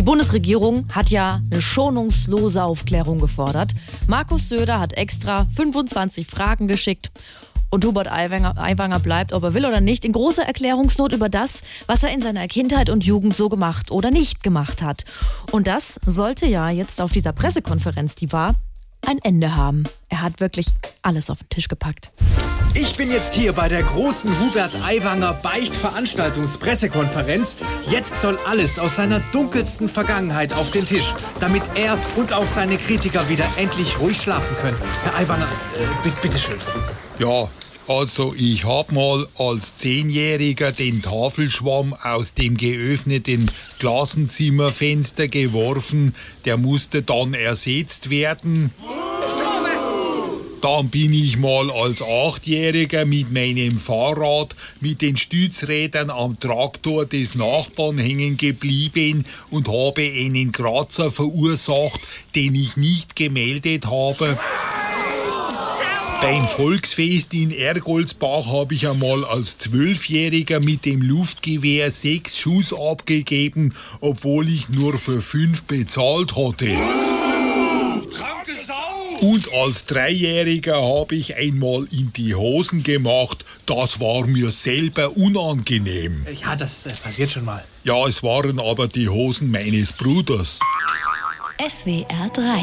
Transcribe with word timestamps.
Die 0.00 0.04
Bundesregierung 0.04 0.86
hat 0.94 1.10
ja 1.10 1.42
eine 1.50 1.60
schonungslose 1.60 2.64
Aufklärung 2.64 3.20
gefordert. 3.20 3.72
Markus 4.06 4.48
Söder 4.48 4.80
hat 4.80 4.94
extra 4.94 5.46
25 5.54 6.26
Fragen 6.26 6.68
geschickt. 6.68 7.10
Und 7.68 7.84
Hubert 7.84 8.10
Aiwanger, 8.10 8.98
bleibt, 9.00 9.34
ob 9.34 9.42
er 9.42 9.52
will 9.52 9.66
oder 9.66 9.82
nicht, 9.82 10.06
in 10.06 10.12
großer 10.12 10.42
Erklärungsnot 10.42 11.12
über 11.12 11.28
das, 11.28 11.60
was 11.86 12.02
er 12.02 12.14
in 12.14 12.22
seiner 12.22 12.48
Kindheit 12.48 12.88
und 12.88 13.04
Jugend 13.04 13.36
so 13.36 13.50
gemacht 13.50 13.90
oder 13.90 14.10
nicht 14.10 14.42
gemacht 14.42 14.80
hat. 14.80 15.04
Und 15.50 15.66
das 15.66 16.00
sollte 16.06 16.46
ja 16.46 16.70
jetzt 16.70 17.02
auf 17.02 17.12
dieser 17.12 17.34
Pressekonferenz, 17.34 18.14
die 18.14 18.32
war, 18.32 18.54
ein 19.06 19.18
Ende 19.18 19.54
haben. 19.54 19.84
Er 20.08 20.22
hat 20.22 20.40
wirklich 20.40 20.68
alles 21.02 21.28
auf 21.28 21.40
den 21.40 21.50
Tisch 21.50 21.68
gepackt. 21.68 22.10
Ich 22.74 22.96
bin 22.96 23.10
jetzt 23.10 23.34
hier 23.34 23.52
bei 23.52 23.68
der 23.68 23.82
großen 23.82 24.30
Hubert 24.40 24.70
Aiwanger 24.86 25.34
Beichtveranstaltungspressekonferenz. 25.34 27.58
Jetzt 27.90 28.18
soll 28.20 28.38
alles 28.46 28.78
aus 28.78 28.94
seiner 28.96 29.20
dunkelsten 29.32 29.88
Vergangenheit 29.88 30.54
auf 30.54 30.70
den 30.70 30.86
Tisch, 30.86 31.12
damit 31.40 31.62
er 31.74 31.98
und 32.16 32.32
auch 32.32 32.46
seine 32.46 32.78
Kritiker 32.78 33.28
wieder 33.28 33.44
endlich 33.56 33.98
ruhig 33.98 34.22
schlafen 34.22 34.56
können. 34.60 34.76
Herr 35.02 35.16
Aiwanger, 35.16 35.46
äh, 35.46 35.48
bitteschön. 36.22 36.54
Ja, 37.18 37.48
also 37.88 38.32
ich 38.38 38.64
hab 38.64 38.92
mal 38.92 39.26
als 39.36 39.74
Zehnjähriger 39.74 40.70
den 40.70 41.02
Tafelschwamm 41.02 41.92
aus 41.94 42.34
dem 42.34 42.56
geöffneten 42.56 43.50
Klassenzimmerfenster 43.80 45.26
geworfen. 45.26 46.14
Der 46.44 46.56
musste 46.56 47.02
dann 47.02 47.34
ersetzt 47.34 48.10
werden. 48.10 48.72
Dann 50.62 50.90
bin 50.90 51.14
ich 51.14 51.38
mal 51.38 51.70
als 51.70 52.02
Achtjähriger 52.02 53.06
mit 53.06 53.32
meinem 53.32 53.78
Fahrrad 53.78 54.54
mit 54.80 55.00
den 55.00 55.16
Stützrädern 55.16 56.10
am 56.10 56.38
Traktor 56.38 57.06
des 57.06 57.34
Nachbarn 57.34 57.96
hängen 57.96 58.36
geblieben 58.36 59.24
und 59.50 59.68
habe 59.68 60.02
einen 60.02 60.52
Kratzer 60.52 61.10
verursacht, 61.10 62.00
den 62.34 62.54
ich 62.54 62.76
nicht 62.76 63.16
gemeldet 63.16 63.86
habe. 63.86 64.38
Beim 66.20 66.46
Volksfest 66.46 67.32
in 67.32 67.50
Ergoldsbach 67.50 68.46
habe 68.48 68.74
ich 68.74 68.86
einmal 68.86 69.24
als 69.24 69.56
Zwölfjähriger 69.56 70.60
mit 70.60 70.84
dem 70.84 71.00
Luftgewehr 71.00 71.90
sechs 71.90 72.36
Schuss 72.36 72.74
abgegeben, 72.74 73.72
obwohl 74.00 74.46
ich 74.46 74.68
nur 74.68 74.98
für 74.98 75.22
fünf 75.22 75.62
bezahlt 75.62 76.36
hatte. 76.36 76.76
Und 79.20 79.52
als 79.52 79.84
Dreijähriger 79.84 80.80
habe 80.80 81.14
ich 81.14 81.36
einmal 81.36 81.86
in 81.90 82.10
die 82.14 82.34
Hosen 82.34 82.82
gemacht. 82.82 83.44
Das 83.66 84.00
war 84.00 84.26
mir 84.26 84.50
selber 84.50 85.14
unangenehm. 85.14 86.26
Ja, 86.42 86.56
das 86.56 86.86
äh, 86.86 86.92
passiert 86.92 87.30
schon 87.30 87.44
mal. 87.44 87.62
Ja, 87.84 88.06
es 88.06 88.22
waren 88.22 88.58
aber 88.58 88.88
die 88.88 89.08
Hosen 89.08 89.50
meines 89.50 89.92
Bruders. 89.92 90.58
SWR 91.58 92.30
3 92.32 92.58